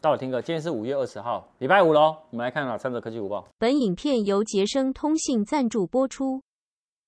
[0.00, 2.16] 到了，听歌，今天是五月二十号，礼拜五喽。
[2.30, 3.44] 我们来看哪三则科技午报。
[3.58, 6.40] 本影片由杰生通信赞助播出。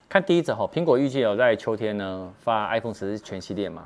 [0.09, 3.85] 看第一则哈，苹果预计有在秋天呢发 iPhone 十四全系列嘛？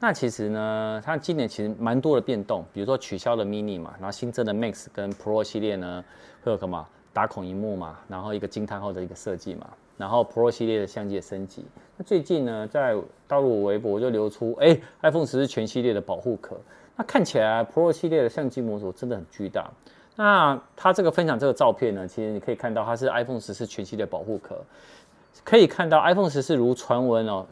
[0.00, 6.02] 那其实呢，它今年其实蛮多的变动，比如说取消了 Mini 嘛，然后新增的 Max 跟 Pro 系列呢
[6.42, 9.68] 会有什么打孔荧幕嘛，然后一个惊叹号的一个设计嘛，
[9.98, 11.66] 然后 Pro 系列的相机的升级。
[11.98, 12.96] 那最近呢，在
[13.26, 16.58] 大陆微博就流出，哎，iPhone 十四全系列的保护壳。
[16.98, 19.70] 那看起来 Pro 系列的相机模组真的很巨大。
[20.16, 24.60] 那它这个分享这个照片呢，其实你可以看到它是 iPhone 十四全系列保护壳，
[25.44, 27.46] 可以看到 iPhone 十四如传闻哦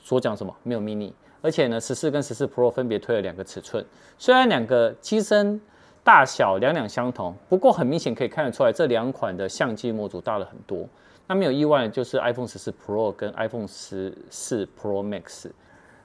[0.00, 1.12] 所讲什么没有 mini，
[1.42, 3.84] 而且呢十四跟十四 Pro 分别推了两个尺寸，
[4.18, 5.60] 虽然两个机身
[6.04, 10.88] 大小两两相同，不过很明显可以看得出来这两款的相机模组大了很多。
[11.26, 15.50] 那没有意外就是 iPhone 十四 Pro 跟 iPhone 十四 Pro Max。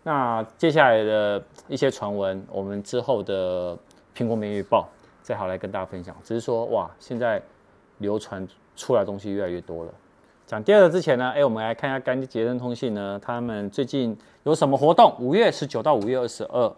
[0.04, 3.78] 那接下来的一些传闻，我们之后的
[4.18, 4.90] 苹果每日报
[5.22, 6.16] 再好来跟大家分享。
[6.24, 7.40] 只是说，哇，现在
[8.00, 9.94] 流传出来的东西越来越多了。
[10.48, 15.16] 讲第二个之前呢，哎，我们来看一下干捷登通信呢，他们最近有什么活动？
[15.20, 16.74] 五月十九到五月二十二，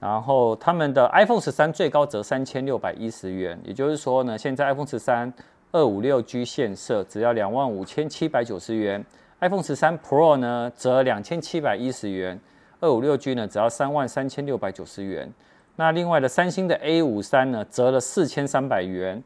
[0.00, 5.32] 然后他们的 iPhone 十三最高折三千六百一十元，也就是说呢，现在 iPhone 十三
[5.70, 9.06] 二五六 G 现色只要两万五千七百九十元。
[9.40, 12.40] iPhone 十三 Pro 呢，折两千七百一十元，
[12.80, 15.32] 二五六 G 呢，只要三万三千六百九十元。
[15.76, 19.22] 那另外的三星的 A 五三呢，折了四千三百元，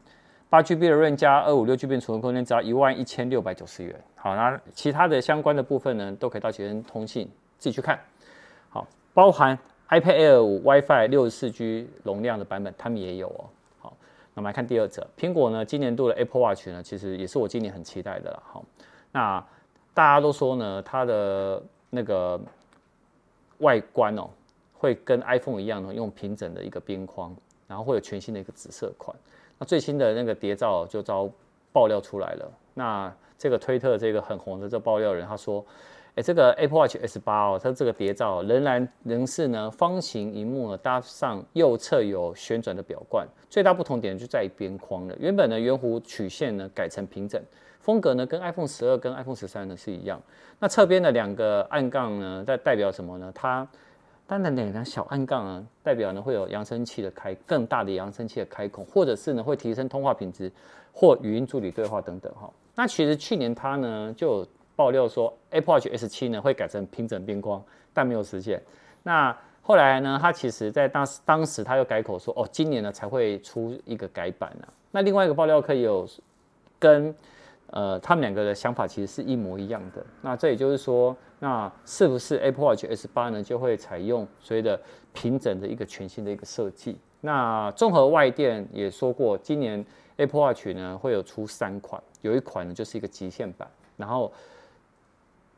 [0.51, 3.99] 八 GB 的 RAM 加二五六 GB 储存空间，只要一万一千六百九十元。
[4.15, 7.99] 好，那其他的相关的部分呢，都可以到捷登通信自己去看。
[8.69, 9.57] 好，包含
[9.89, 13.49] iPad Air 五 WiFi 六十四 G 容量的版本，他们也有哦。
[13.79, 13.97] 好，
[14.35, 18.43] 那我们来看第二则，苹果呢，今年度的 Apple Watch 呢，其实也是我今年很期待的了。
[18.45, 18.63] 好，
[19.11, 19.43] 那。
[19.93, 22.39] 大家都说呢，它的那个
[23.59, 24.29] 外观哦，
[24.73, 27.35] 会跟 iPhone 一样呢，用平整的一个边框，
[27.67, 29.15] 然后会有全新的一个紫色款。
[29.59, 31.29] 那最新的那个谍照就遭
[31.71, 32.51] 爆料出来了。
[32.73, 35.63] 那这个推特这个很红的这爆料人他说，
[36.15, 45.15] 哎，这个 Apple Watch S 八哦，它这个谍照仍然仍是呢方形萤幕呢，搭上右侧有旋转的表冠，最大不同点就在于边框了。
[45.19, 47.41] 原本的圆弧曲线呢改成平整。
[47.79, 50.21] 风格呢，跟 iPhone 十二跟 iPhone 十三呢是一样。
[50.59, 53.29] 那侧边的两个暗杠呢，在代表什么呢？
[53.35, 53.67] 它
[54.25, 60.49] 当然两个小暗杠啊，代表呢会有扬声器的开更大的扬声器的开孔，或者是呢会提升通话品质
[60.93, 62.49] 或语音助理对话等等哈。
[62.73, 67.63] 那其实去年它呢就爆料说 Apple Watch S 七呢会改成平整边框，
[67.93, 68.61] 但没有实现。
[69.03, 74.67] 那后来呢，它其实在当当时它又改口说哦，今年呢才会出一个改版呢。
[74.91, 76.07] 那另外一个爆料可以有
[76.79, 77.15] 跟。
[77.67, 80.05] 呃，他们两个的想法其实是一模一样的。
[80.21, 84.79] 那这也就是说，那是不是 Apple Watch S 八呢就会采用所谓的
[85.11, 86.99] 平整的一个全新的一个设计？
[87.21, 89.83] 那综合外电也说过，今年
[90.17, 93.67] Apple Watch 呢会有出三款，有一款呢就是一个极限版，
[93.97, 94.31] 然后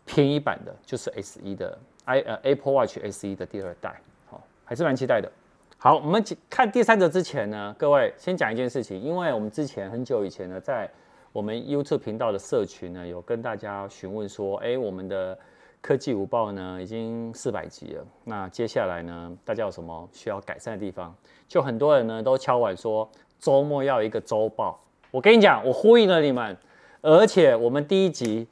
[0.05, 3.99] 便宜版的就是 SE 的 i 呃 Apple Watch SE 的第二代，
[4.29, 5.31] 好，还是蛮期待的。
[5.77, 10.89] 好，我们看第三则之前呢，各位先讲一件事情，因为我们之前很久以前呢在
[11.31, 15.37] 我们 YouTube 频道的社群呢，有跟大家询问说，哎，我们的
[15.81, 21.13] 科技午报呢已经四百集了，那接下来呢，大家有什么需要改善的地方？
[21.47, 23.07] 就很多人呢都敲碗说，
[23.37, 24.79] 周末要一个周报。
[25.11, 26.57] 我跟你讲，我呼应了你们，
[27.01, 28.47] 而且我们第一集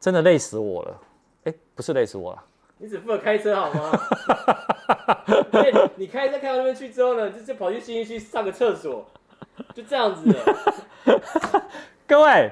[0.00, 1.00] 真的累死我了。
[1.44, 2.44] 哎，不是累死我了，
[2.78, 3.92] 你只负责开车好吗？
[5.96, 9.06] 你开车开到那边去之后呢，就就跑去新义区上个厕所，
[9.74, 10.36] 就这样子。
[12.06, 12.50] 各位，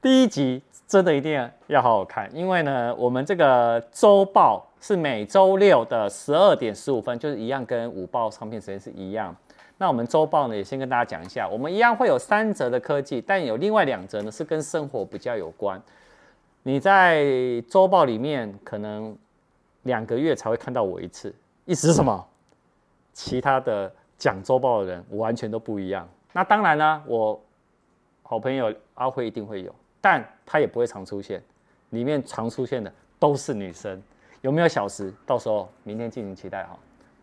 [0.00, 9.34] 第一集真的一定要好好看，因为呢，我们这个周报是每周六的十二点十五分，就是一样跟午报上片时间是一样。
[9.78, 15.80] 那我们周报呢，也先跟大家讲一下，我们一样会有三则的科技，但有另外两则呢是跟生活比较有关。
[16.68, 17.24] 你在
[17.66, 19.16] 周报里面可能
[19.84, 21.34] 两个月才会看到我一次，
[21.64, 22.28] 意思是什么？
[23.14, 26.06] 其他的讲周报的人完全都不一样。
[26.30, 27.40] 那当然呢，我。
[28.22, 31.42] 好朋友阿辉一定会有，但他也不会常出现。
[31.88, 34.02] 里面常出现的都是女生，
[34.42, 35.10] 有没有小时？
[35.24, 36.78] 到时候明天敬请期待哈。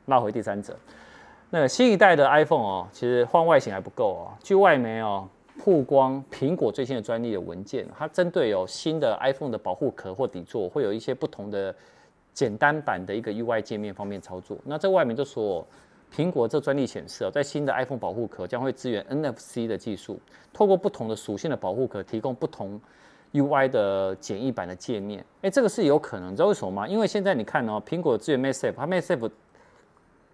[0.06, 0.76] 那回第三者，
[1.52, 4.34] 那新一代的 iPhone 哦，其实换外形还不够哦。
[4.42, 11.76] 据外媒哦曝光，苹果最新的专利的文件，它针对有新的 iPhone 的保护壳或底座，会有一些不同的
[12.34, 14.58] 简单版的一个 UI 界面方面操作。
[14.64, 15.66] 那在外面就说。
[16.16, 20.18] 苹果这专利显示，在新的 iPhone 保护壳将会支援 NFC 的技术，
[20.54, 22.80] 透过不同的属性的保护壳，提供不同
[23.34, 25.26] UI 的简易版的界面。
[25.42, 26.88] 哎，这个是有可能，你知道为什么吗？
[26.88, 29.32] 因为现在你看哦，苹果支援 m a s s a f e 它 m a s s a f e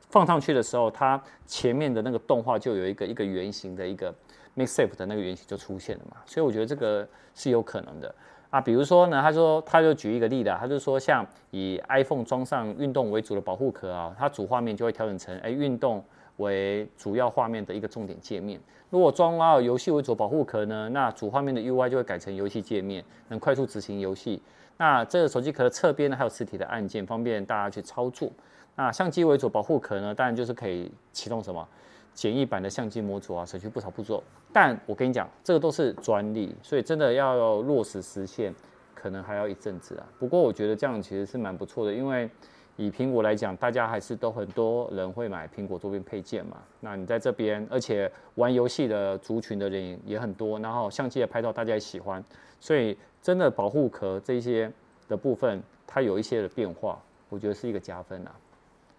[0.10, 4.14] 放上去的时候，它前面的那个动画就有一个一个圆形的一个
[4.56, 8.14] MagSafe 的那个原型就出现了嘛，所以我觉得这个是有可能的
[8.50, 8.60] 啊。
[8.60, 16.04] 比如说呢，他说他就举一个例子啊，他就说像以 iPhone 装上运动为主的保护壳啊，它主画面就会调整成哎运动
[16.38, 18.60] 为主要画面的一个重点界面。
[18.90, 24.42] 如果装到游戏为主保护壳呢，那主画面的 UI 就会改成游戏界面，能快速执行游戏。
[24.76, 28.30] 那这个手机壳的侧边呢，还有实体的按键，方便大家去操作。
[28.76, 31.66] 那相机为主保护壳呢，当然就是可以启动什么
[32.14, 34.24] 简易版的相机模组啊，省去不少步骤。
[34.54, 38.54] 但我跟你讲，这个都是专利，所以真的要落实实现，
[38.94, 40.06] 可能还要一阵子啊。
[40.20, 42.30] 不过我觉得这样其实是蛮不错的，因为。
[42.78, 46.58] 以苹果来讲，大家还是都很多人会买苹果周边配件嘛。
[46.80, 52.24] 那你在这边，而且玩游戏的族群的人也很多，然后相机的拍照大家也喜欢，
[52.60, 54.72] 所以真的保护壳这些
[55.08, 56.98] 的部分，它有一些的变化，
[57.30, 58.32] 我觉得是一个加分啊，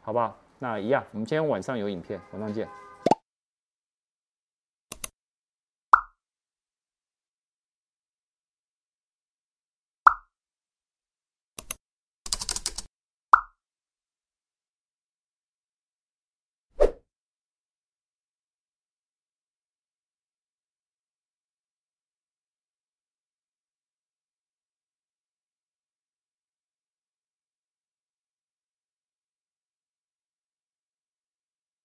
[0.02, 0.36] 好不好？
[0.60, 2.68] 那一样，我们今天晚上有影片，晚上见。